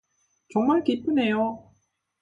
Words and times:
정말 0.53 0.83
기쁘네요. 0.83 1.69